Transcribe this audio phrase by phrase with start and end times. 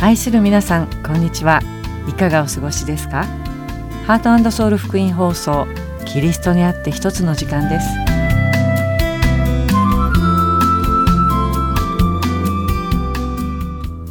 [0.00, 1.60] 愛する皆さんこんにちは。
[2.08, 3.24] いかがお過ごしですか？
[4.06, 5.66] ハートソウル福音放送
[6.06, 7.86] キリストにあって一つの時間です。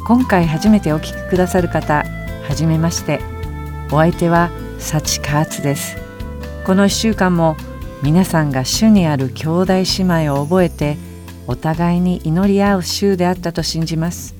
[0.06, 2.04] 今回初めてお聞きくださる方
[2.44, 3.20] はじめまして。
[3.90, 5.96] お相手は幸カーツです。
[6.64, 7.56] この1週間も
[8.02, 10.96] 皆さんが主にある兄弟姉妹を覚えて
[11.46, 14.34] お互いに祈り合う週であったと信じます。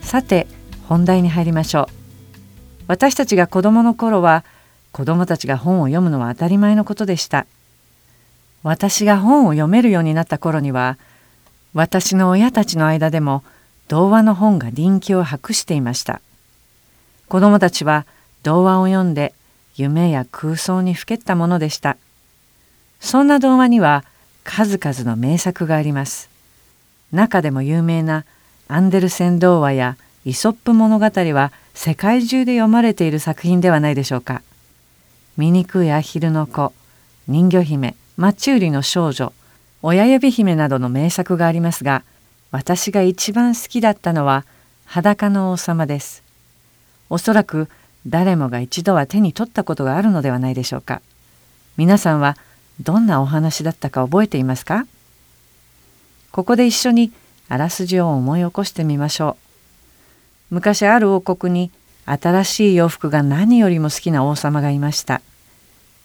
[0.00, 0.46] さて
[0.88, 1.86] 本題に入りましょう。
[2.86, 4.44] 私たちが子供の頃は
[4.92, 7.46] 子供たちが本を読むのは当たり前のことでした。
[8.62, 10.98] 私が本を読めるようになった頃には
[11.74, 13.42] 私の親たちの間でも
[13.88, 16.20] 童話の本が人気を博していました。
[17.28, 18.06] 子供たちは
[18.44, 19.34] 童話を読んで
[19.74, 21.96] 夢や空想にふけったものでした。
[23.02, 24.04] そんな童話には
[24.44, 26.30] 数々の名作があります。
[27.10, 28.24] 中でも有名な
[28.68, 34.40] アンデルセン童話やイソップ物語は世界中で読まれている作品ではないでしょうか。
[35.36, 36.72] 醜いアヒルの子
[37.26, 39.32] 人魚姫マチューリの少女
[39.82, 42.04] 親指姫などの名作がありますが
[42.50, 44.44] 私が一番好きだったのは
[44.84, 46.22] 裸の王様です。
[47.10, 47.68] おそらく
[48.06, 51.02] 誰もが一度は手に取ったことがあるのではないでしょうか。
[51.76, 52.36] 皆さんは
[52.80, 54.86] どんなお話だったか覚えていますか？
[56.30, 57.12] ここで一緒に
[57.48, 59.36] あらすじを思い起こしてみましょ
[60.50, 60.54] う。
[60.54, 61.70] 昔ある王国に
[62.06, 65.20] 新しい洋服が何よりも好きな王様がいました。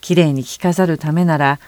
[0.01, 1.59] きれいに着飾るためなら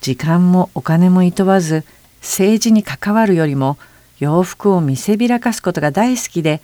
[0.00, 1.84] 時間もお金もいとわず
[2.20, 3.78] 政治に関わるよりも
[4.18, 6.60] 洋服を見せびらかすことが大好きで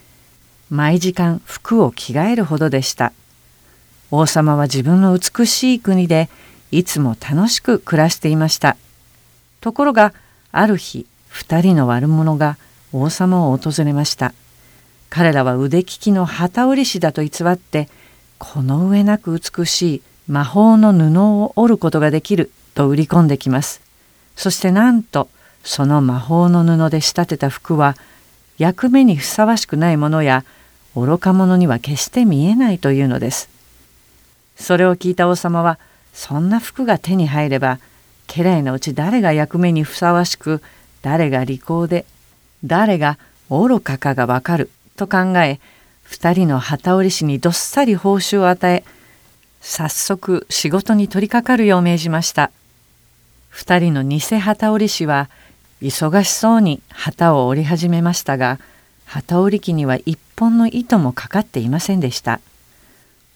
[0.70, 3.12] 毎時間服を着替えるほどでした。
[4.10, 6.28] 王様は自分の美しい国で
[6.72, 8.76] いつも楽しく暮らしていました。
[9.60, 10.12] ところが
[10.50, 12.56] ある日二人の悪者が
[12.92, 14.32] 王様を訪れました。
[15.10, 17.88] 彼らは腕利きの旗織り師だと偽って
[18.38, 23.82] この上なく美しい魔法の布を織ることができると売り込んできます。
[24.34, 25.28] そしてなんと
[25.64, 27.96] その魔法の布で仕立てた服は
[28.56, 30.44] 役目にふさわしくないものや
[30.96, 33.50] 愚か者には決して見えないというのです。
[34.56, 35.78] それを聞いた王様は
[36.12, 37.78] そんな服が手に入れば
[38.26, 40.62] 家来のうち誰が役目にふさわしく
[41.02, 42.06] 誰が利口で
[42.64, 43.18] 誰が
[43.50, 45.60] 愚かかがわかると考え
[46.02, 48.84] 二人の旗織師にどっさり報酬を与え
[49.60, 52.50] 早速仕事に取り掛かるよう命じました。
[53.48, 55.28] 二人の偽旗織師は
[55.80, 58.58] 忙しそうに旗を織り始めましたが
[59.04, 62.40] 旗織機には一本の糸もかかっていませんでした。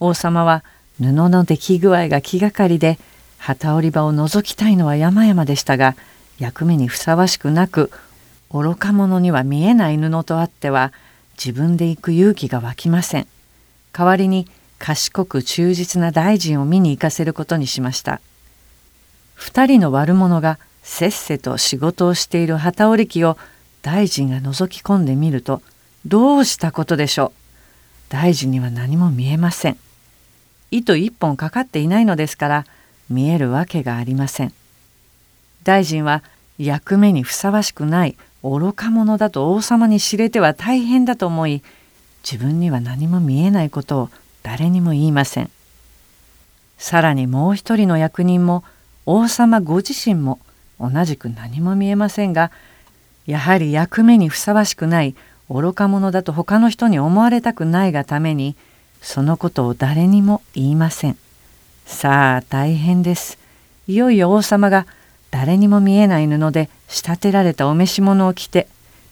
[0.00, 0.65] 王様は
[1.01, 2.99] 布の出来具合が気がかりで
[3.39, 5.95] 旗織り場を覗きたいのは山々でしたが
[6.39, 7.91] 役目にふさわしくなく
[8.51, 10.93] 愚か者には見えない布とあっては
[11.37, 13.27] 自分で行く勇気が湧きません。
[13.93, 14.47] 代わりに
[14.79, 18.21] 賢く忠実な大臣を見に行かせることにしました。
[19.34, 23.37] 二人の悪者がせっせと仕事をしている旗織機を
[23.83, 25.61] 大臣が覗き込んでみると
[26.07, 27.33] どうしたことでしょう。
[28.09, 29.78] 大臣には何も見えません。
[30.71, 32.65] 糸一本かかっていないのですから
[33.09, 34.53] 見えるわけがありません。
[35.62, 36.22] 大臣は
[36.59, 41.62] 役目にふさわしくない愚か者だと王様に知れては大変だと思い
[42.22, 44.10] 自分には何も見えないことを
[44.43, 45.50] 誰にも言いません。
[46.78, 48.65] さらにもう一人の役人も
[49.06, 50.41] 王様ご自身も
[50.78, 52.50] 同じく何も見えませんが
[53.27, 55.15] やはり役目にふさわしくない
[55.48, 58.56] 愚か者だと他の人に思われたくないがために
[59.06, 61.17] そのことを誰にも言いません。
[61.87, 63.39] さあ大変です。
[63.87, 64.84] いよいよ王様が
[65.31, 68.66] 誰にも見えない布で仕立てられたお召し物を着て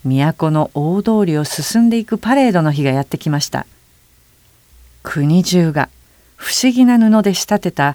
[0.04, 3.66] 都の大通りを進んでいくパレードの日がやってきました。
[5.04, 5.88] 国中が
[6.34, 7.94] 不思議な布で仕立てた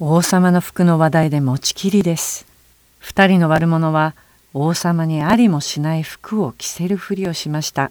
[0.00, 2.46] 王様の服の話題で持ちきりです。
[3.00, 4.14] 二人の悪者は
[4.54, 7.90] 王様にありもしない服を着せるふりをしました。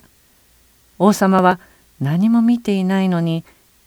[0.98, 1.60] 王様は
[2.04, 3.44] 何も見ていないのに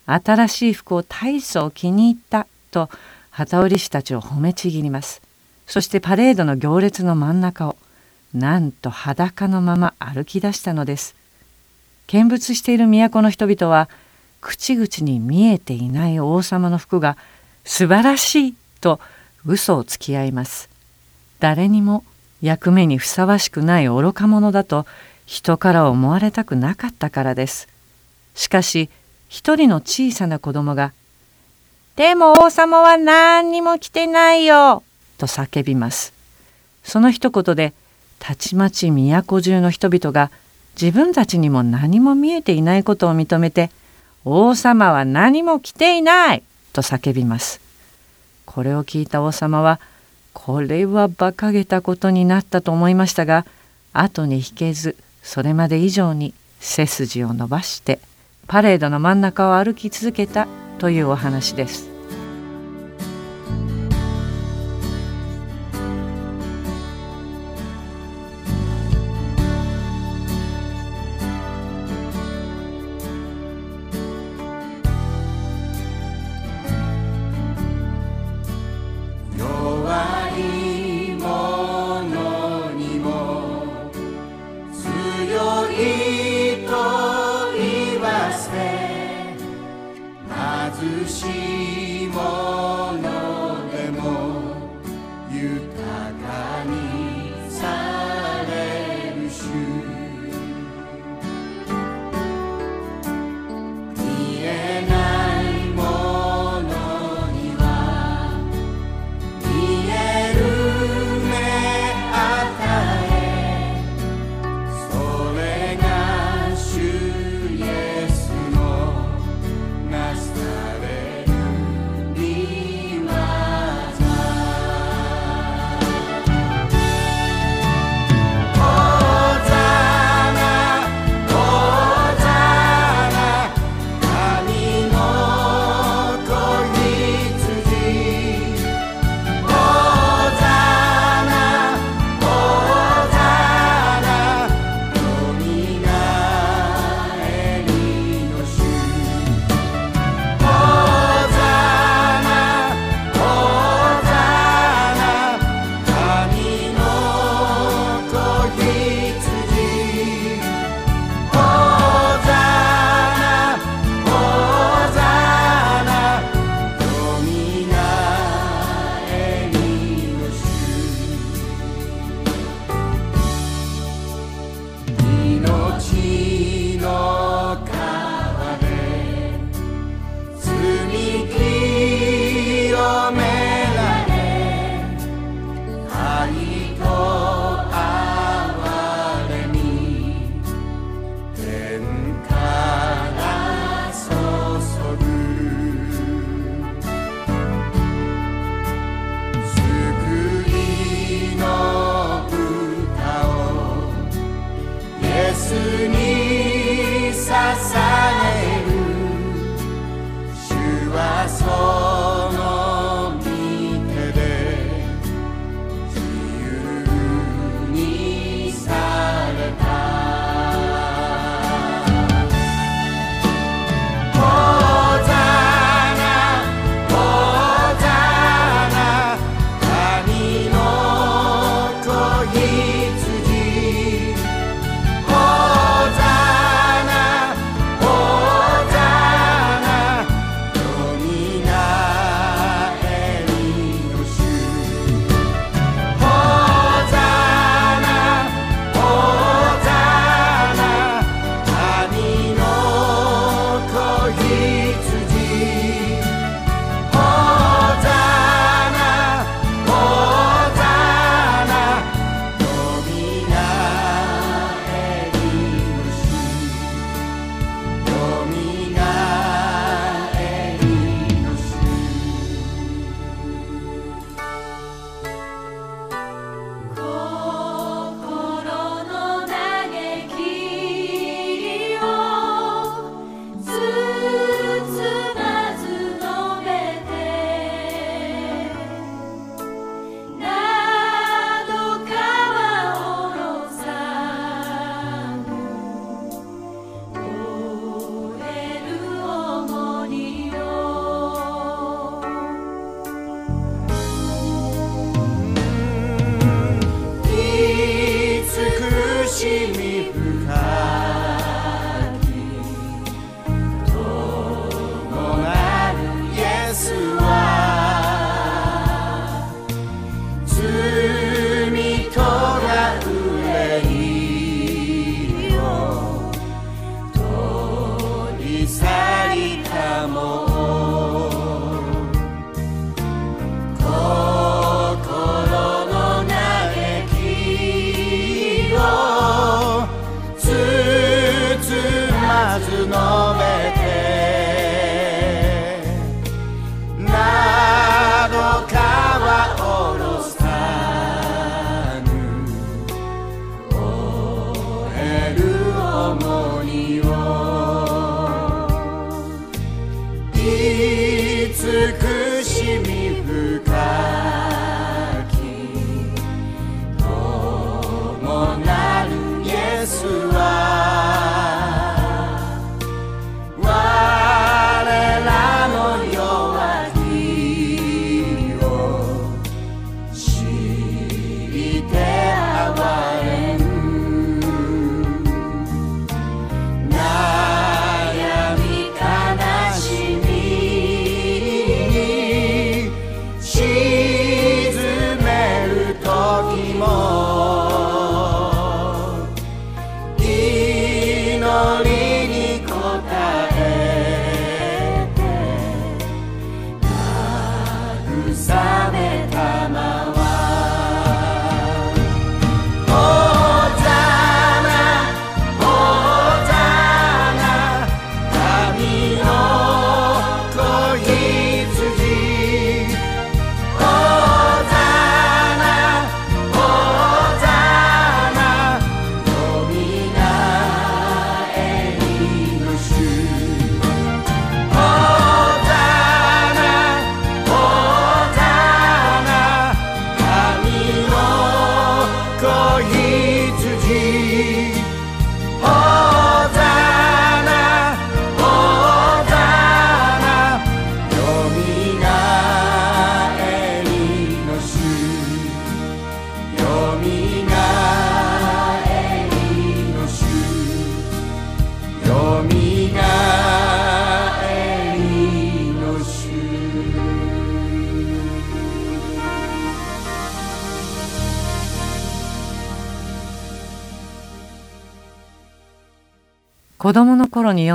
[0.07, 2.89] 新しい服を大層気に入ったと
[3.31, 5.21] 旗織り師たちを褒めちぎります。
[5.67, 7.77] そしてパレードの行列の真ん中を
[8.33, 11.15] なんと裸のまま歩き出したのです。
[12.07, 13.89] 見物している都の人々は
[14.41, 17.17] 口々に見えていない王様の服が
[17.65, 19.01] 素晴らしいと
[19.45, 20.71] 嘘をつき合います。
[21.41, 22.05] 誰にも
[22.41, 24.87] 役目にふさわしくない愚か者だと
[25.27, 27.69] 人から思われたくなかったからです。
[28.37, 28.89] しかし
[29.29, 30.93] 一人の小さな子供が
[31.97, 34.85] 「でも王様は何にも着てないよ」
[35.19, 36.13] と叫びます。
[36.85, 37.73] その一言で
[38.21, 40.31] たちまち都中の人々が
[40.81, 43.73] 自分たちにも何も見えていないことを認めて
[44.25, 46.43] 「王様は何も来ていない!」
[46.73, 47.61] と叫びます。
[48.45, 49.81] これを聞いた王様は
[50.33, 53.47] これは馬鹿げたことになったと思いましたが
[53.93, 57.99] 後に引けずそれまで以上に背筋を伸ばして
[58.49, 60.47] パレードの真ん中を歩き続けた
[60.79, 61.96] というお話です。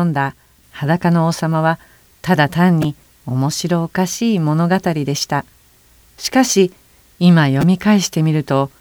[0.01, 0.35] 読んだ
[0.71, 1.79] 裸の王様は
[2.21, 5.45] ただ単に面白おかしい物語でした。
[6.17, 6.73] しかし
[7.19, 8.71] 今読み返してみると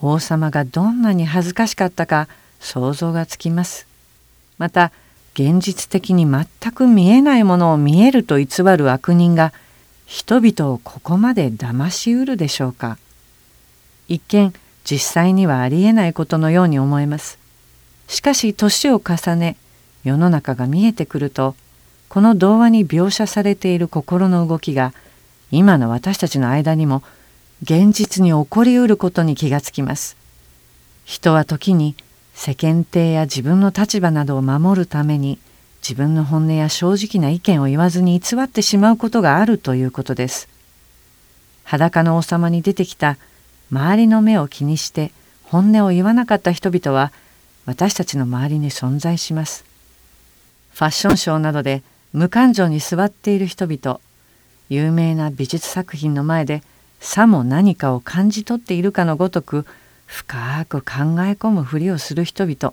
[0.00, 2.28] 王様がどんなに恥ずかしかったか
[2.60, 3.86] 想像がつきます。
[4.58, 4.92] また
[5.34, 9.52] 現実的に全く見えないものを見えると偽る悪人が
[10.06, 12.98] 人々をここまで騙しうるでしょうか。
[14.08, 14.52] 一見
[14.84, 17.38] 実際にはありえないことのように思えます。
[18.08, 19.56] しかし年を重ね
[20.04, 21.54] 世の中が見えてくると
[22.08, 24.92] この童話に描写されている心の動きが
[25.50, 27.02] 今の私たちの間にも
[27.62, 30.16] 現実に起こりうることに気がつきます。
[31.04, 31.94] 人は時に
[32.34, 35.38] 世間体や自分の立場などを守るために
[35.82, 40.48] 自分の本音や正直な意見を言わずに偽ってしまうことがあるということです。
[41.64, 43.18] 裸の王様に出てきた
[43.70, 45.12] 周りの目を気にして
[45.44, 47.12] 本音を言わなかった人々は
[47.66, 49.69] 私たちの周りに存在します。
[50.80, 51.82] ファッションショーなどで
[52.14, 54.00] 無感情に座っている人々
[54.70, 56.62] 有名な美術作品の前で
[57.00, 59.66] さも何かを感じ取っているかのごとく
[60.06, 62.72] 深く考え込むふりをする人々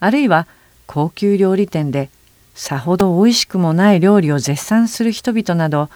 [0.00, 0.48] あるいは
[0.88, 2.10] 高級料理店で
[2.56, 5.88] さほど美味しくもない料理を絶賛する人々など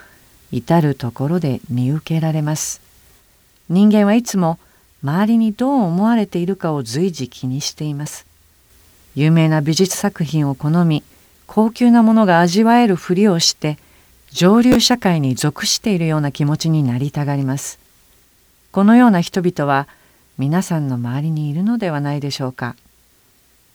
[0.52, 2.80] 至る所で見受けられます。
[3.68, 4.60] 人間はいつも
[5.02, 8.24] 周りにどう思われているかを随時気にしています。
[9.16, 11.02] 有名な美術作品を好み
[11.52, 13.76] 高級なものが味わえるふりをして
[14.30, 17.80] 上流社会に属しているような気持ちになりたがります。
[18.70, 19.88] このような人々は
[20.38, 22.76] 皆さんの周りにいるのではないでしょうか。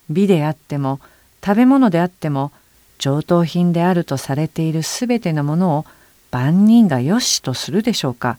[0.10, 1.02] 美であっても
[1.46, 2.54] 食べ物であっても
[2.98, 5.86] 上等品であるとされているすべてのものを
[6.32, 8.38] 万人が良しとするでしょうか。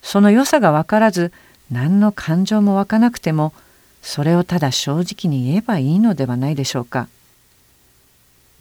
[0.00, 1.32] その良さが分からず
[1.70, 3.52] 何の感情も湧かなくても
[4.00, 7.08] それをただ正直に言えばいいのではないでしょうか。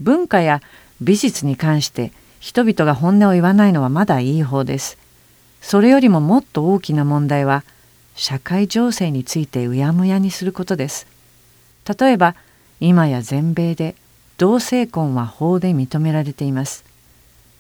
[0.03, 0.62] 文化や
[1.01, 4.98] 美術に関して人々が本音を言わないのはまだいい方です。
[5.62, 7.63] それよりももっと大きな問題は
[8.15, 11.07] 社会情勢についてうやむやにすることです。
[11.98, 12.36] 例えば
[12.81, 13.95] 今や全米で
[14.38, 16.83] 同性婚は法で認められています。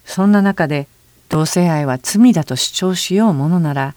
[0.05, 0.87] そんな中で
[1.29, 3.95] 同性愛は罪だと主張しようものなら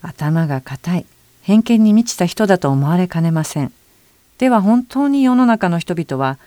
[0.00, 1.06] 頭が固い
[1.42, 3.72] 偏見に満ちた人だと思われかねません。
[4.38, 6.38] では本当に世の中の人々は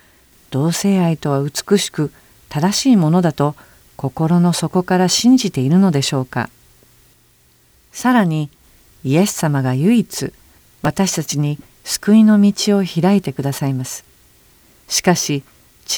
[0.56, 2.14] 同性愛とは美しく
[2.48, 3.58] 正しいものだと
[3.98, 6.50] 心の底から信じているのでしょうか
[7.92, 8.50] さらに
[9.04, 10.32] イエス様が唯一
[10.82, 14.06] 私たちに救いの道を開いてくださいます。
[14.88, 15.44] しかし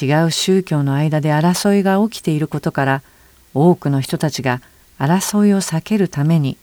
[0.02, 3.02] 違う宗教の間で争いが起きていることから
[3.54, 4.60] 多くの人たちが
[4.98, 6.56] 争いを避けるために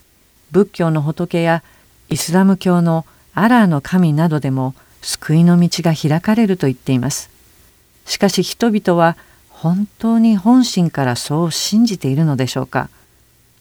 [0.50, 1.62] 仏教の仏や
[2.10, 7.35] イスラム教のアラーの神などでも救いの道が開かれると言っています。
[8.06, 9.16] しかし人々は
[9.50, 12.88] 本当に本心からそう信じているのでしょうか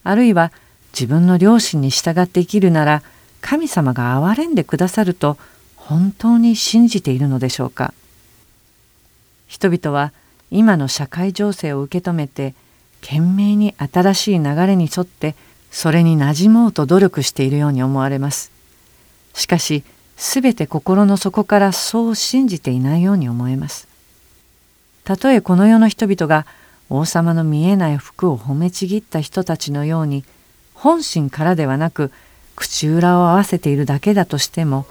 [0.04, 0.52] あるいは
[0.94, 3.02] 自分の良心に従って生きるなら
[3.42, 5.38] 神様が憐れんでくださると
[5.76, 7.94] 本当に信じているのでしょうか
[9.48, 10.14] 人々は
[10.52, 12.54] 今の社会情勢を受け止めて
[13.02, 15.36] 懸命に新しい流れに沿って
[15.70, 18.52] それに馴染もうと努力しているように思われます。
[19.34, 19.84] しかし
[20.18, 23.88] 全て心の底からそう信じていないように思えます。
[25.06, 26.46] たとえこの世の人々が
[26.90, 30.24] 王様の見えない服を褒めちぎった人たちのように
[30.74, 32.12] 本心からではなく
[32.56, 34.86] 口裏を合わせているだけだとしても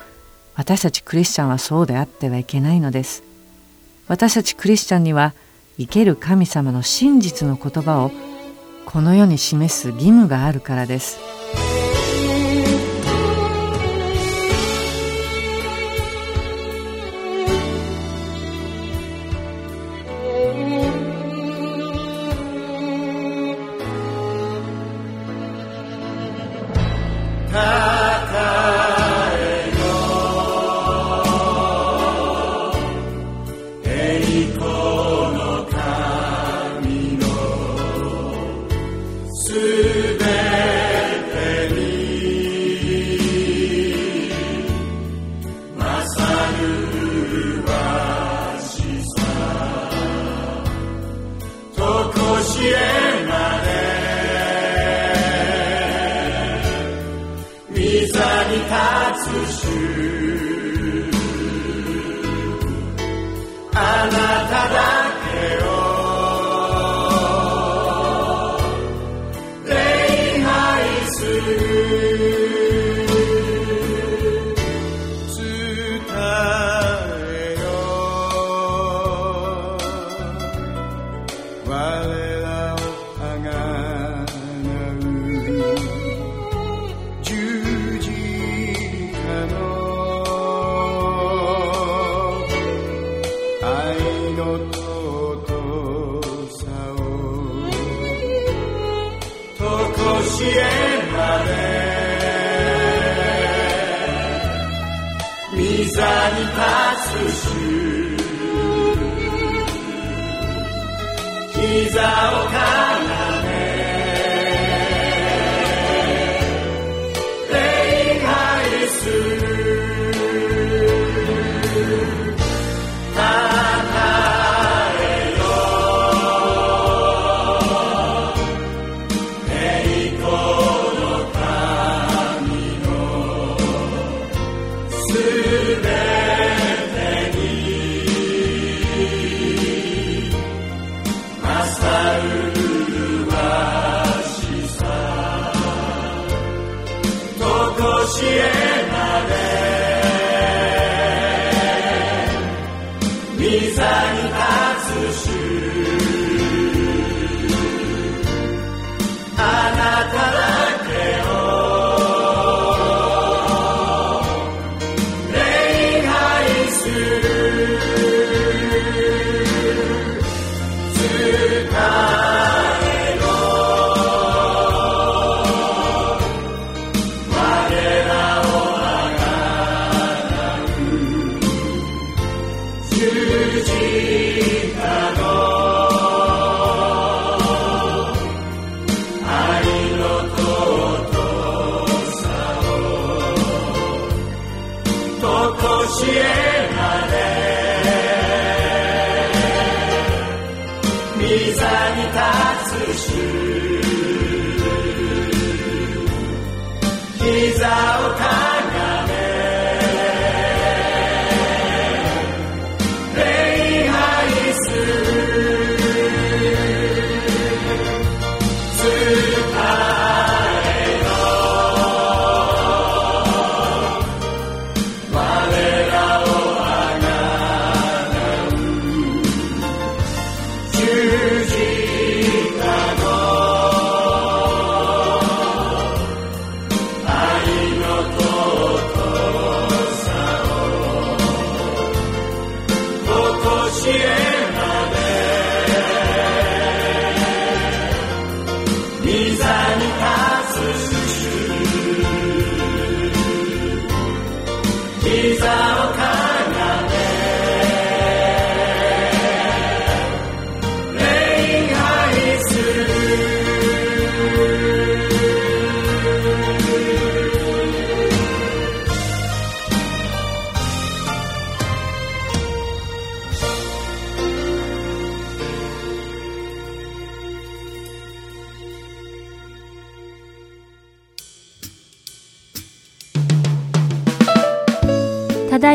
[0.55, 3.25] 私たちクリスチャンはそうであってはいけないのです。
[4.07, 5.35] 私たちクリスチャンには
[5.79, 8.13] 生ける神様の真実の言葉を
[8.85, 11.19] この世に示す義務があるからです。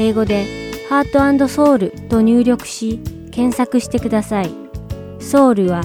[0.00, 0.46] 英語で
[0.88, 3.00] ハートソウルと入力し
[3.32, 4.54] 検索してください。
[5.18, 5.82] ソウルは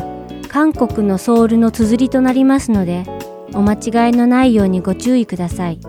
[0.50, 3.06] 韓国のソウルの綴りとなりますので
[3.54, 5.80] お間違いのないようにご注意ください。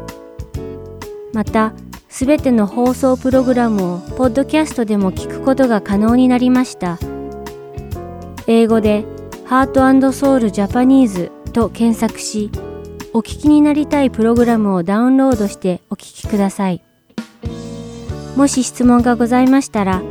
[1.35, 1.75] また、
[2.09, 6.99] すべての放送プログラムをポッドキャストでも聞くことが可能になりました。
[8.47, 9.05] 英語で
[9.45, 12.51] ハートソウルジャパニーズと検索し、
[13.13, 16.84] お聞きになりたいプログラムをダウンロードしてお聞きください。
[18.37, 20.03] もし質問がございましたら、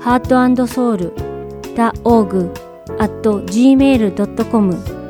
[0.00, 2.50] heartandsoul.org
[2.98, 5.04] at gmail.com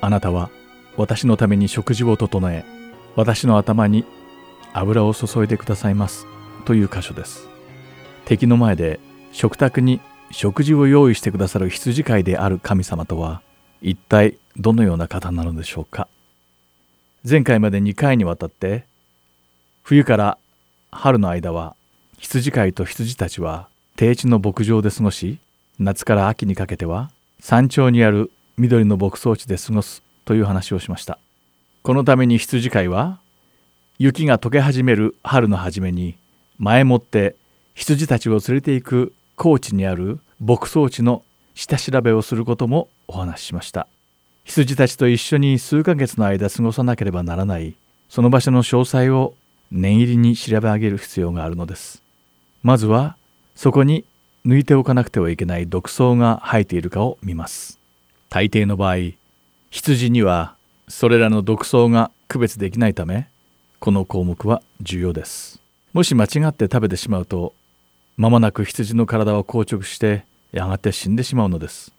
[0.00, 0.48] あなたは
[0.96, 2.64] 私のために食事を整え
[3.14, 4.06] 私の頭に
[4.72, 6.26] 油を注いでくださいます。
[6.64, 7.46] という箇所です。
[8.24, 9.00] 敵の前で
[9.32, 10.00] 食卓に
[10.30, 13.42] 食事を用意してくださる羊飼いである神様とは
[13.80, 16.08] 一体どのような方なのでしょうか？
[17.28, 18.84] 前回まで2回にわたって
[19.82, 20.38] 冬から
[20.90, 21.74] 春の間は
[22.18, 25.38] 羊飼いと羊たちは低地の牧場で過ごし
[25.78, 27.10] 夏から秋にかけては
[27.40, 31.18] 山頂にある緑の牧草地で過ごすという話をしました。
[31.82, 33.20] このために羊飼いは
[33.98, 36.16] 雪が溶け始める春の初めに
[36.58, 37.36] 前もって
[37.74, 41.22] 羊たちを連れて行く高地にある牧草地の
[41.58, 43.88] 下調べをすることもお話ししました。
[44.44, 47.74] 羊たちと一緒に数ヶ月の間過ごさなければならない
[48.08, 49.34] その場所の詳細を
[49.72, 52.00] 念入りに調べ上げる必要があるのです。
[52.62, 53.16] まずは
[53.56, 54.04] そこに
[54.46, 57.80] 抜いておかなくてはいけない毒草が生えているかを見ます。
[58.30, 59.14] 大抵の場合
[59.70, 60.54] 羊には
[60.86, 63.26] それらの毒草が区別できないため
[63.80, 65.60] この項目は重要です。
[65.92, 67.52] もし間違って食べてしまうと
[68.16, 71.92] 間もなく羊の体は硬直してやがて死んでしまうのです。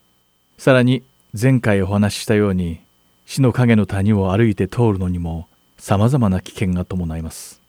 [0.58, 1.04] さらに
[1.40, 2.80] 前回お話ししたように
[3.26, 7.62] 死の影の谷を歩いて通るのにも様々な危険が伴います。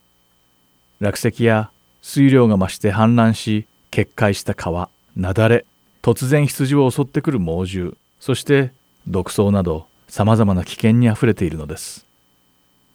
[1.00, 1.70] 落石や
[2.02, 5.64] 水量が増して氾濫し決壊した川雪崩
[6.02, 8.72] 突然羊を襲ってくる猛獣そして
[9.06, 12.06] 毒草など様々な危険にあふれているのです。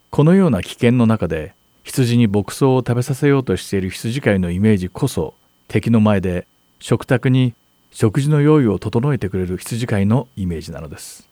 [0.09, 5.35] このような危険の中で羊に牧草を食べさせようとしている羊飼いのイメージこそ
[5.67, 6.47] 敵の前で
[6.79, 7.53] 食卓に
[7.95, 11.29] 食事の用意を整えてくれる羊飼いのイメージなのです。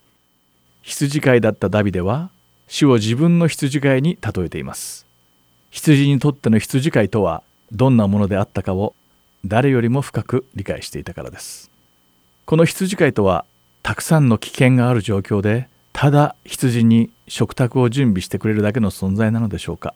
[0.82, 2.30] 羊飼いだったダビデは
[2.70, 5.06] 主を自分の羊飼いに例えています。
[5.72, 8.96] 羊にとっての羊飼いとはどんなものであったかを
[9.44, 11.70] 誰よりも深く理解していたからです。
[12.46, 13.44] この羊飼いとは
[13.82, 19.94] たくさんの危険がある状況でただ羊に食卓を準備してくれるだけの存在なのでしょうか。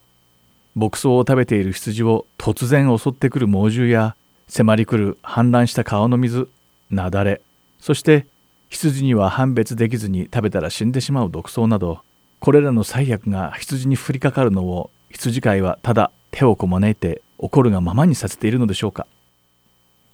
[0.75, 4.17] 牧草を食べている羊を突然襲ってくる猛獣や
[4.49, 6.49] 迫り来る氾濫した川の水
[6.89, 7.41] 雪崩
[7.80, 8.26] そして
[8.69, 12.00] 羊には判別できずに食べたら死んでしまう毒草など
[12.39, 19.08] これらの最悪が羊に降りかかるのを羊飼いはただ手をこまねいて怒るがままにさせているのでしょうか。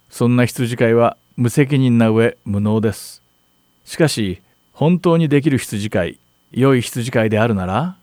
[0.08, 3.22] そんな羊飼いは無責任な上無能です。
[3.84, 4.40] しかし
[4.72, 6.18] 本当にできる羊飼い
[6.52, 7.96] 良い羊飼いであるなら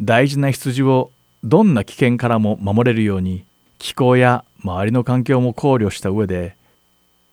[0.00, 1.10] 大事な羊を
[1.44, 3.44] どんな危険からも守れるように
[3.78, 6.56] 気候や周りの環境も考慮した上で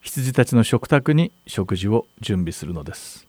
[0.03, 3.25] 羊たちの食卓に食事を準備するのです。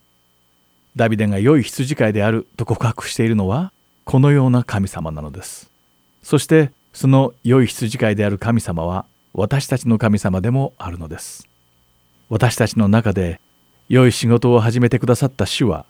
[0.96, 3.72] ダビデが良い羊飼いであると告白しているのは
[4.04, 5.70] このような神様なのです。
[6.24, 11.48] そしてその良い羊飼いである神様は私たちの神様でもあるのです。
[12.28, 13.40] 私たちの中で
[13.88, 15.86] 良い仕事を始めてくださった主は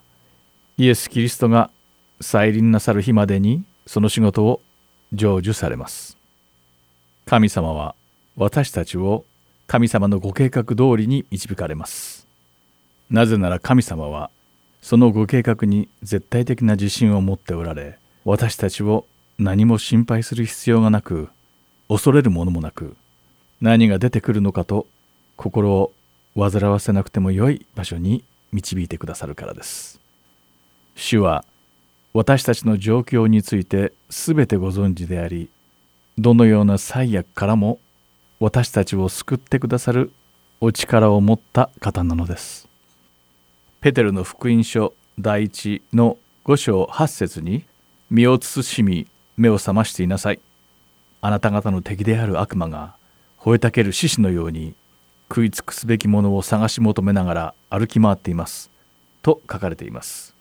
[0.77, 1.71] イエス・キリストが
[2.21, 4.61] 再臨なさる日までにその仕事を
[5.13, 6.19] 成就されます。
[7.25, 7.95] 神様は
[8.37, 9.25] 私たちを
[9.67, 12.27] 神様のご計画通りに導かれます。
[13.11, 14.31] なぜなら神様は
[14.83, 19.07] そのご計画に絶対的な自信を持っておられ私たちを
[19.39, 21.29] 何も心配する必要がなく
[21.89, 22.97] 恐れるものもなく
[23.61, 24.87] 何が出てくるのかと
[25.37, 25.93] 心を
[26.37, 30.01] 煩わせなくてもよい場所に導いてくださるからです。
[30.97, 31.45] 主は
[32.13, 35.49] 私たちの状況について全てご存知であり
[36.19, 37.81] どのような最悪からも
[38.41, 40.13] 私たちを救ってくださる
[40.61, 42.69] お力を持った方なのです。
[43.81, 47.65] ペテルの福音書第一の5章8節に
[48.11, 50.41] 身を慎み目を覚ましていなさい。
[51.21, 52.95] あなた方の敵である悪魔が
[53.39, 54.75] 吠えたける獅子のように
[55.29, 58.71] 食い尽くすべきものを探し求めながら歩き回っています。
[59.23, 60.35] と書かれています。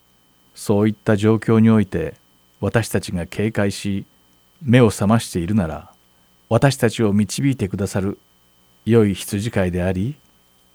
[0.55, 2.15] そういった状況において
[2.59, 4.05] 私たちが警戒し
[4.61, 5.92] 目を覚ましているなら
[6.53, 8.19] 私たちを導いてくださる
[8.85, 10.13] 良い羊飼いであり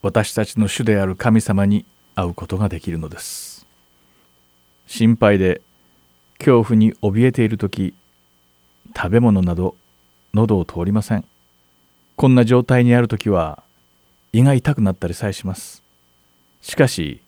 [0.01, 3.65] 私たちの主である神様に会うことができるのです。
[4.87, 5.61] 心配で
[6.37, 7.93] 恐怖に怯えている時
[8.93, 9.77] 食べ物など
[10.33, 11.23] 喉を通りません。
[12.17, 13.63] こんな状態にある時は
[14.33, 15.81] 胃が痛くなったりさえします。
[16.61, 17.21] しかし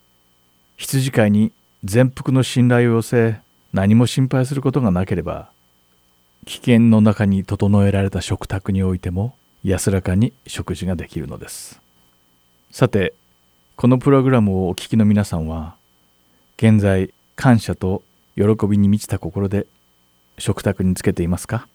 [0.76, 1.54] 羊飼いに
[1.86, 3.40] 全幅の信頼を寄せ
[3.72, 5.52] 何も心配することがなければ
[6.46, 11.80] 危険の中に整えられた食卓においても安らかに食事ができるのです。
[12.72, 13.14] さて
[13.76, 15.76] このプログラムをお聞きの皆さんは
[16.58, 18.02] 現在感謝と
[18.36, 19.68] 喜びに満ちた心で
[20.40, 21.68] 食卓につけていますか？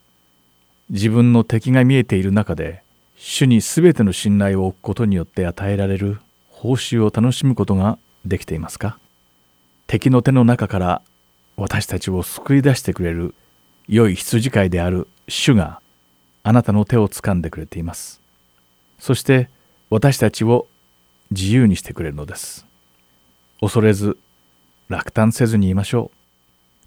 [0.91, 2.83] 自分の敵が見えている中で
[3.17, 6.19] 主に全ての信頼を置くことによって与えられる
[6.51, 8.99] 報酬を楽しむことができていますか？
[9.87, 11.03] 敵の手の中から
[11.57, 13.33] 私たちを救い出してくれる
[13.89, 15.81] 良い羊飼いである主が
[16.43, 18.21] あなたの手を掴んでくれています。
[18.99, 19.49] そして
[19.91, 20.67] 私たちを
[21.31, 22.67] 自由にしてくれるのです。
[23.61, 24.17] 恐れず
[24.89, 26.11] 落胆せずにいましょ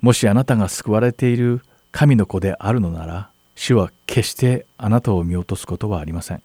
[0.02, 0.06] う。
[0.06, 6.42] もしあなたが救われている神の子であるのなら主は決してあなたを見落とすことはありません。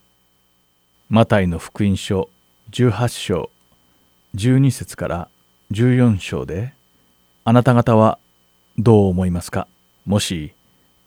[1.09, 2.29] マタイの福音書
[2.73, 3.51] 18章
[4.35, 5.29] 12節から
[5.71, 6.73] 14章で
[7.45, 8.19] あなた方は
[8.79, 9.69] どう思いますか？
[10.07, 10.53] もし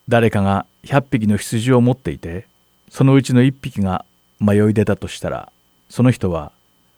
[0.07, 2.47] 誰かが100匹の羊を持っていて
[2.89, 4.05] そのうちの1匹が
[4.39, 5.51] 迷い出たとしたら
[5.89, 6.51] その人は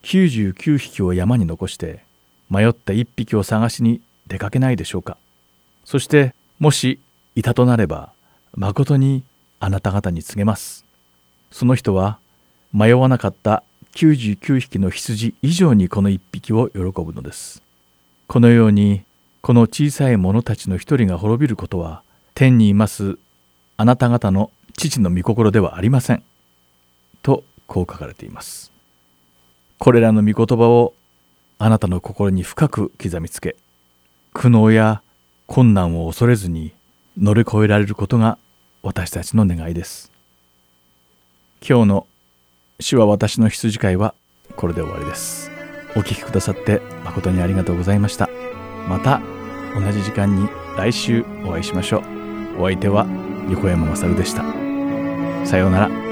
[0.04, 2.04] 99匹を山に残して
[2.50, 5.18] 迷った1匹を探しに出かけないでしょうか
[5.86, 7.00] そしてもし
[7.36, 8.12] いたとなれば
[8.54, 9.24] まことに
[9.60, 10.86] あなた方に告げます
[11.52, 12.20] その人は
[12.72, 13.64] 迷わなかった
[13.96, 17.62] 99匹の羊以上にこの1匹を喜ぶのです。
[18.28, 19.02] このように
[19.42, 23.18] この小さい者たちの一人が滅びることは天にいます
[23.78, 26.24] あなた方の父の御心ではありません。
[27.22, 28.72] とこう書かれています。
[29.78, 30.94] これらの御言葉を
[31.58, 33.56] あなたの心に深く刻みつけ
[34.34, 35.02] 苦悩や
[35.48, 36.74] 困難を恐れずに
[37.18, 38.38] 乗り越えられることが
[38.82, 40.12] 私たちの願いです。
[41.68, 42.08] 今日の
[42.80, 44.14] 主は私の羊飼いは
[44.56, 45.52] これで終わりです。
[45.96, 48.39] お聴きくださって誠にありがとうございました。
[48.88, 49.22] また
[49.76, 52.62] 同じ時間に来週お会いしましょう。
[52.62, 53.06] お相手は
[53.50, 54.44] 横山勝でした。
[55.46, 56.09] さようなら。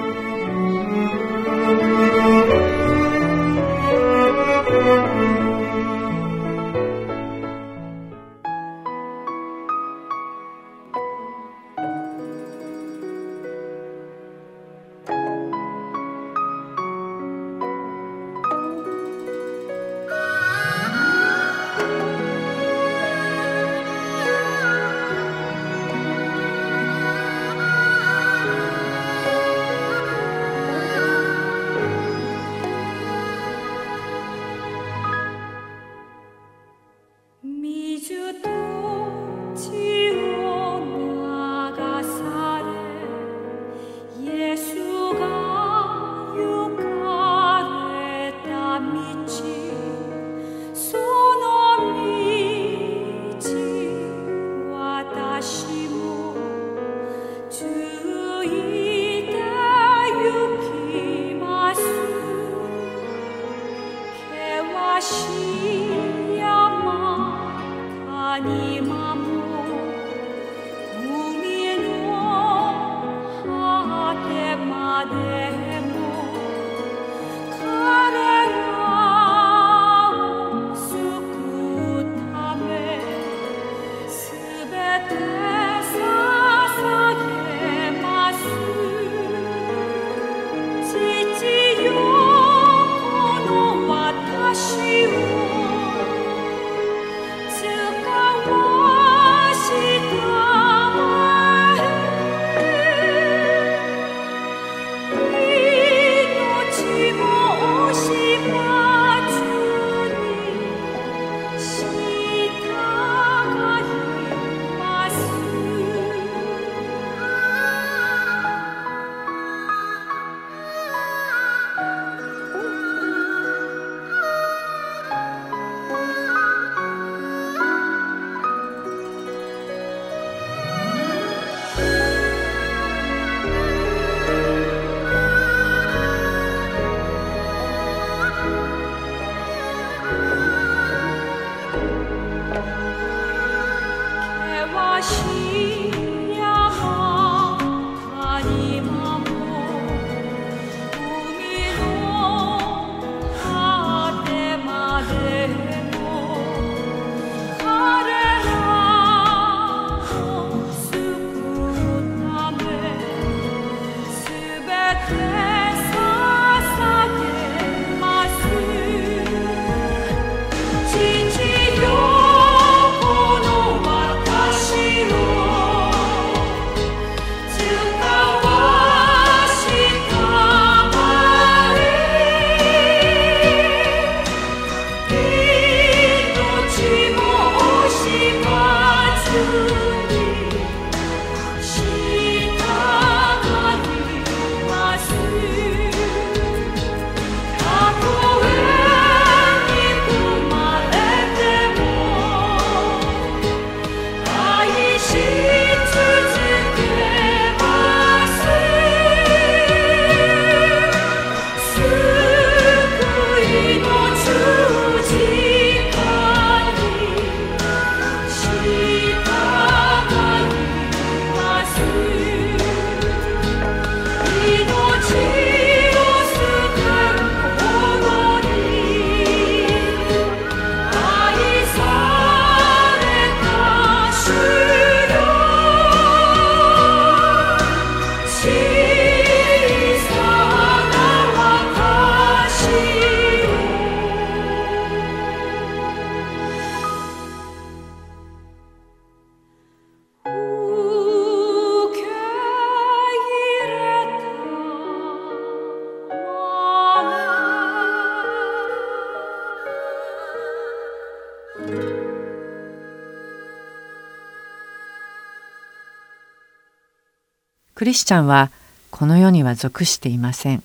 [267.88, 268.52] リスチャンは
[268.92, 270.63] この世には属していません。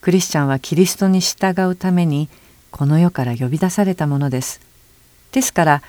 [0.00, 2.28] クリスチャンはキリストに従うために
[2.70, 4.60] この世から呼び出されたものです。
[5.32, 5.82] ですから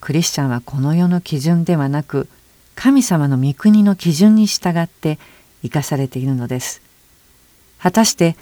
[0.00, 2.28] クリスチャンはこの世の基準ではなく
[2.74, 5.18] 神様の御国の基準に従って
[5.62, 6.82] 生かされているのです。
[7.78, 8.36] 果たして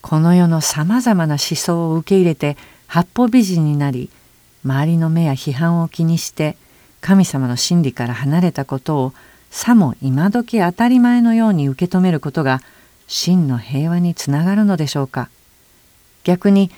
[0.00, 4.10] この世のさまざまな思想を受け入れて八方美人になり
[4.64, 6.56] 周りの目や批判を気にして
[7.00, 9.12] 神様の真理から離れたことを
[9.54, 12.60] さも今時当たり前のように受け止めることが
[13.06, 15.30] 真の平和につながるのでしょうか。
[16.24, 16.72] 逆に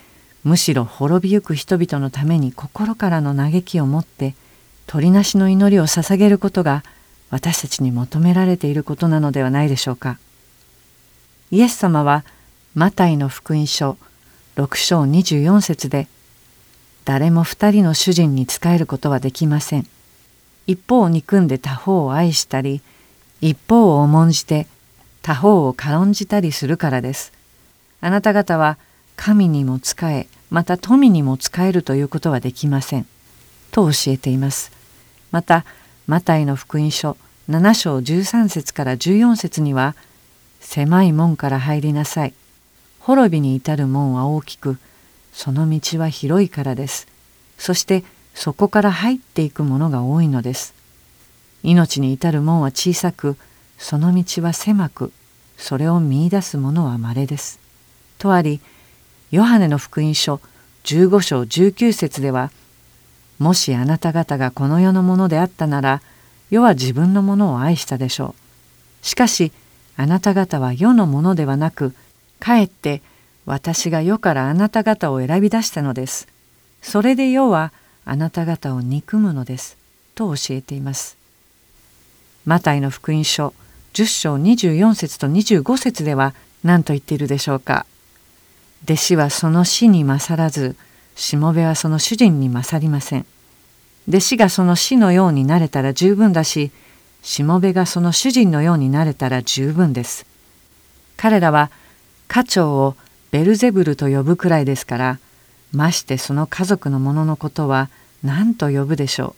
[0.44, 4.34] むしろ滅びゆく人々のために心からの嘆きを持って
[4.86, 6.84] 鳥なしの祈りを捧げることが
[7.30, 10.18] 私たちに求められていることなのではないでしょうか。
[11.50, 12.26] イエス様は
[12.74, 13.96] マタイの福音書
[14.56, 16.08] 6章24節で
[17.06, 19.86] 誰も二人の主人に仕えることはできません。
[20.66, 22.80] 一方を憎んで他方を愛したり
[23.40, 24.66] 一方を重んじて
[25.22, 27.32] 他方を軽んじたりするからです。
[28.00, 28.78] あなた方は
[29.16, 33.06] 神にも仕えまた富にも仕えるということはできません。
[33.70, 34.70] と教えています。
[35.32, 35.64] また
[36.06, 37.16] マタイの福音書
[37.50, 39.94] 7章13節から14節には
[40.60, 42.34] 狭い門から入りなさい。
[43.00, 44.78] 滅びに至る門は大きく
[45.32, 47.06] その道は広いからです。
[47.58, 48.04] そして
[48.36, 50.74] そこから入っていくものが多いのです。
[51.62, 53.36] 命に至る門は小さく、
[53.78, 55.10] その道は狭く、
[55.56, 57.58] それを見いだす者は稀です。
[58.18, 58.60] とあり、
[59.30, 60.40] ヨハネの福音書
[60.84, 62.52] 15章19節では、
[63.38, 66.02] もしあなた方がこの世のものであったなら、
[66.50, 68.34] 世は自分のものを愛したでしょ
[69.02, 69.06] う。
[69.06, 69.50] しかし、
[69.96, 71.94] あなた方は世のものではなく、
[72.38, 73.00] かえって
[73.46, 76.28] 私が世からあなた方を選び出したのです。
[76.82, 77.72] それで世は
[78.06, 79.76] あなた方を憎むのです
[80.14, 81.18] と教えています
[82.46, 83.52] マタイの福音書
[83.96, 87.86] 10章24節と25節では何と言っているでしょうか。
[88.84, 90.76] 弟子はその死に勝らず、
[91.14, 93.24] しもべはその主人に勝りません。
[94.06, 96.70] 弟子がその死のようになれたら十分だし、
[97.22, 100.26] しもべがその主人のようになれたら十分です。
[101.16, 101.70] 彼らは
[102.28, 102.96] 家長を
[103.30, 105.18] ベルゼブルと呼ぶくらいですから、
[105.76, 107.90] ましてその家族の者のことは
[108.24, 109.36] 何と呼ぶでしょ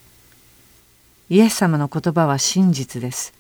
[1.31, 1.35] う。
[1.35, 3.35] イエス様の言葉は真実です。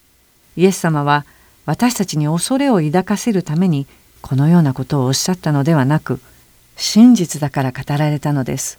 [0.56, 1.24] イエス様は
[1.64, 3.86] 私たちに恐れを抱かせるために
[4.20, 6.20] このようなことをおっしゃったのではなく、
[6.76, 8.78] 真実だから語られたのです。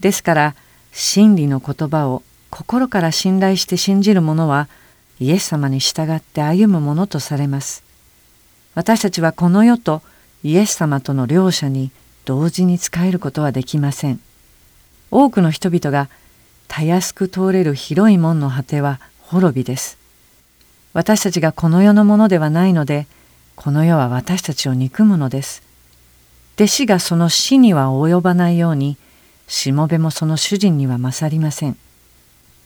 [0.00, 0.54] ですから、
[0.92, 4.68] 真理の言葉を心から信頼して信じる者は、
[5.20, 7.82] イエス様に従って歩むものとされます。
[8.74, 10.02] 私たちはこの世と
[10.44, 11.90] イエス様との両者に
[12.28, 14.20] 同時に仕えることはできません。
[15.10, 16.10] 多くの人々が
[16.68, 19.96] たやすく通れる広い門の果ては滅びです。
[20.92, 23.06] 私たちがこの世のものではないので、
[23.56, 25.62] この世は私たちを憎むのです。
[26.56, 28.98] 弟子がその死には及ばないように、
[29.46, 31.78] しもべもその主人には勝りません。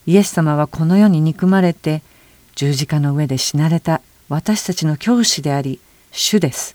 [0.06, 2.02] イエス様はこの世に憎まれて、
[2.56, 5.78] 十字架の上で死なれた私たちの教師であり、
[6.10, 6.74] 主です。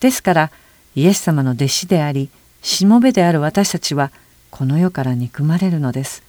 [0.00, 0.50] ですから、
[0.94, 2.28] イエス様の弟子であり、
[2.62, 4.10] しもべである私たちは、
[4.50, 6.22] この世から憎まれるのです。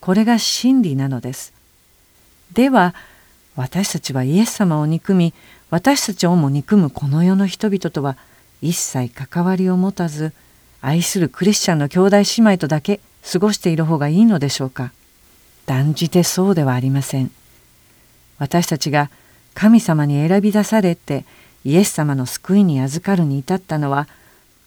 [0.00, 1.52] これが真理なのです。
[2.52, 2.94] では、
[3.56, 5.34] 私たちはイエス様を憎み、
[5.72, 8.18] 私たちをも憎むこの世の人々とは
[8.60, 10.34] 一切関わりを持たず
[10.82, 13.00] 愛するクリスチャンの兄弟姉妹とだけ
[13.32, 14.92] 過ごしている方がいいのでしょうか
[15.64, 17.30] 断じてそうではありません
[18.38, 19.08] 私たちが
[19.54, 21.24] 神様に選び出されて
[21.64, 24.08] イエス様の救いに預かるに至ったのは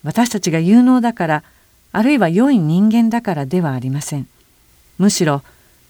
[0.03, 1.43] 私たちが有能だから
[1.91, 4.27] あるいは良い人間だからではありません
[4.97, 5.41] むしろ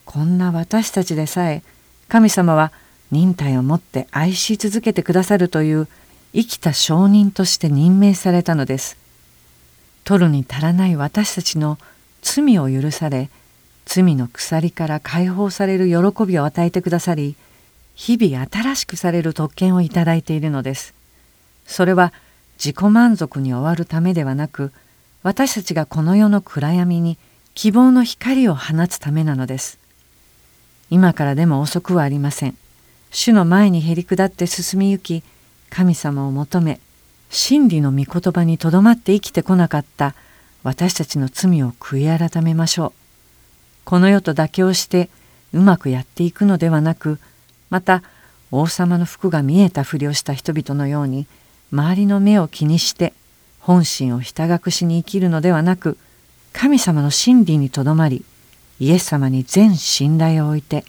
[0.06, 1.64] こんな私たちでさえ
[2.08, 2.72] 神様は
[3.12, 5.88] 忍耐をもって愛し続けてくださるという
[6.34, 8.98] 生きた証人として任命されたのです。
[10.06, 11.78] 取るに足らない私たちの
[12.22, 13.30] 罪を許され
[13.86, 17.36] 罪の鎖から解放される喜びを与えてくださり
[17.96, 20.94] 日々新しくされる特権をいただいているのです。
[21.66, 22.14] それは
[22.58, 24.72] 自己満足に終わるためではなく
[25.24, 27.18] 私たちがこの世の暗闇に
[27.56, 29.80] 希望の光を放つためなのです。
[30.90, 32.58] 今からでも遅くはありません。
[33.12, 35.24] 主の前にへり下って進みゆき
[35.70, 36.80] 神様を求め
[37.30, 40.16] 真理の御言葉にとどまって生きてこなかった
[40.64, 42.92] 私たちの罪を悔い改めましょう。
[43.86, 45.10] この世と妥協して
[45.54, 47.20] うまくやっていくのではなく
[47.70, 48.04] また
[48.52, 51.28] 王様の服が見えたふりをした人々のように
[51.72, 53.14] 周りの目を気にして
[53.60, 55.98] 本心をひた隠しに生きるのではなく
[56.54, 58.24] 神様の真理にとどまり
[58.80, 60.86] イエス様に全信頼を置いて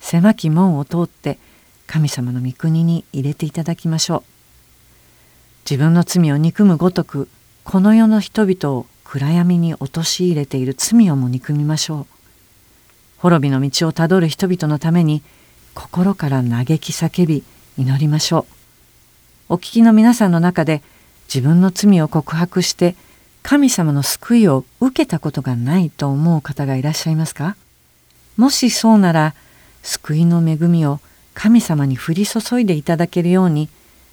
[0.00, 1.38] 狭き門を通って
[1.86, 4.22] 神様の御国に入れていただきましょう。
[5.64, 7.28] 自分の罪を憎むごとく
[7.64, 12.06] この世の人々を暗闇に陥れている罪をも憎みましょう。
[13.18, 15.22] 滅びの道をたどる人々のために
[15.80, 17.42] 心から嘆き叫び
[17.78, 18.46] 祈りましょ
[19.48, 19.54] う。
[19.54, 20.82] お聞きの皆さんの中で
[21.26, 22.96] 自分の罪を告白して
[23.42, 27.56] 神様の救いを受けたことがないと思う方がいらっしゃいますか？
[28.36, 29.34] もしそうなら
[29.82, 31.00] 救いの恵みを
[31.32, 33.70] 神様に降り注いでいただけるように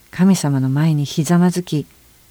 [0.10, 1.86] 神様の前にひざまずき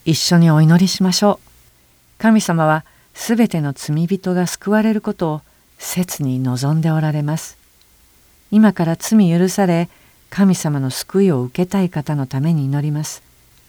[0.07, 2.19] 一緒にお祈りしましょう。
[2.19, 5.43] 神様はすべての罪人が救われることを
[5.79, 7.56] 切に望んでおられます。
[8.51, 9.89] 今から罪許され
[10.31, 13.23] 神様の救いを受けたい方のために祈ります。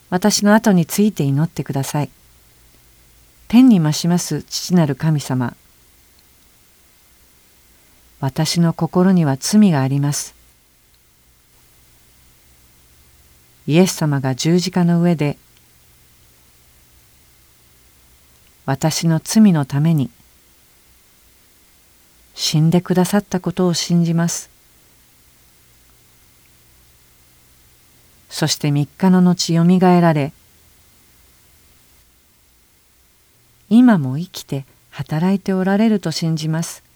[0.09, 2.09] 私の後について祈ってください。
[3.47, 5.55] 天に増します父なる神様。
[8.19, 10.35] 私の心には罪があります。
[13.67, 15.37] イエス様が十字架の上で
[18.65, 20.09] 私の罪のために
[22.33, 24.56] 死んでくださったことを信じます。
[28.29, 30.33] そして三日の後よみがえられ
[33.69, 36.87] 今も生きて働いておられると信じます。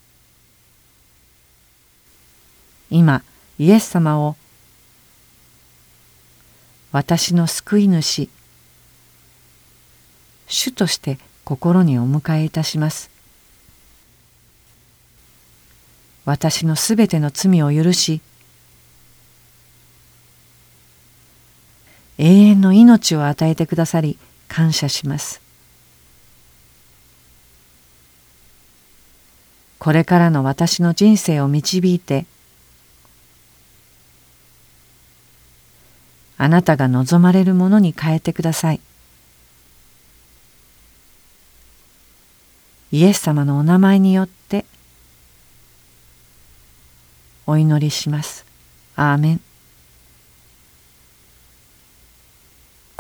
[2.91, 3.23] 今
[3.57, 4.35] イエス様を
[6.91, 8.27] 私の救い主
[10.47, 13.09] 主として心にお迎えいたします
[16.25, 18.19] 私のすべての罪を許し
[22.21, 24.15] 永遠の命を与えてくださり
[24.47, 25.41] 感謝します。
[29.79, 32.27] これからの私の人生を導いて
[36.37, 38.79] あなたが望まれるものに変えてください。
[42.91, 44.65] イエス様のお名前によって
[47.47, 48.45] お祈りします。
[48.95, 49.50] アーメン。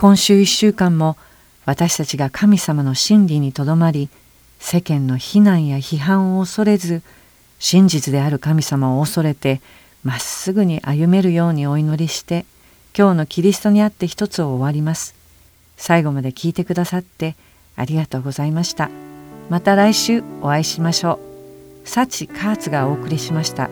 [0.01, 1.15] 今週一週間も
[1.63, 4.09] 私たちが神様の真理にとどまり
[4.57, 7.03] 世間の非難や批判を恐れず
[7.59, 9.61] 真実である神様を恐れて
[10.03, 12.47] まっすぐに歩めるようにお祈りして
[12.97, 15.13] 今日のキリストにあって一つを終わります。
[15.77, 17.35] 最後まで聞いてくださって
[17.75, 18.89] ありがとうございました。
[19.51, 21.19] また来週お会いしましょ
[21.85, 21.87] う。
[21.87, 23.69] サチカーツがお送りしました。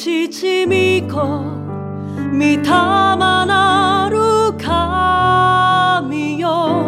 [0.00, 1.16] 父御子
[2.30, 4.16] 御霊なる
[4.56, 6.84] 神よ。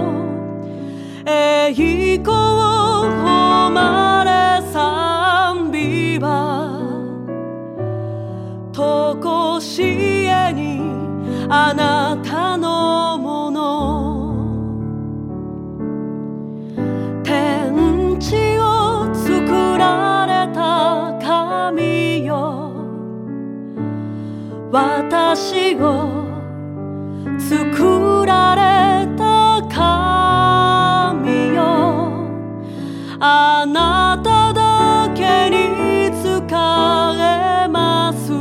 [1.26, 6.78] 栄光誉れ賛美は
[8.72, 10.80] とこしえに
[11.48, 11.99] あなた
[24.72, 26.28] 私を
[27.40, 32.12] 作られた神よ。
[33.18, 36.38] あなただけに使
[37.18, 38.32] えます。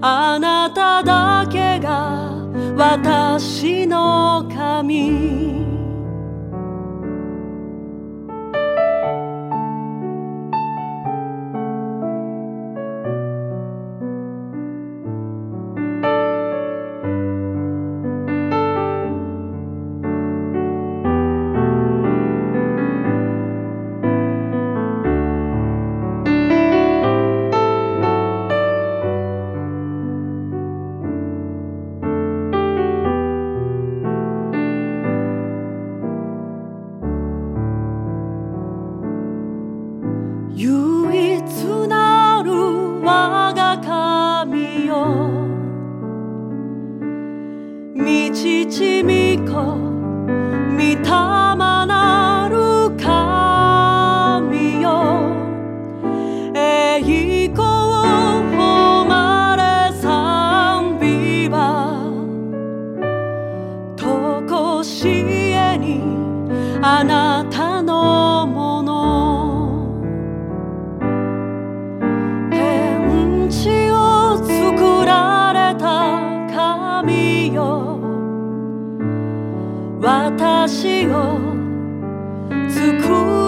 [0.00, 2.30] あなただけが
[2.76, 5.67] 私の神。
[80.00, 81.40] 私を
[82.68, 83.47] 作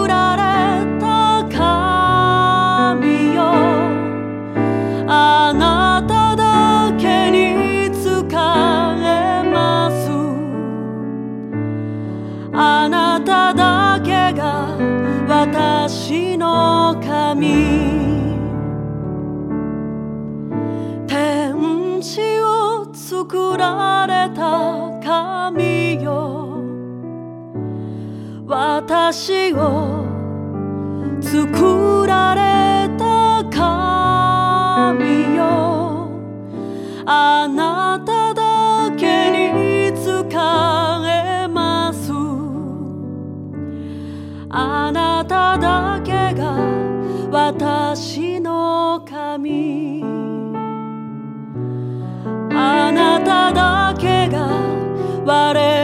[28.93, 30.03] 私を
[31.21, 36.11] 作られた神よ。
[37.05, 40.11] あなただけに使
[41.07, 42.11] えます。
[44.49, 46.57] あなただけが
[47.31, 50.03] 私の神。
[52.53, 54.49] あなただけが
[55.23, 55.80] 我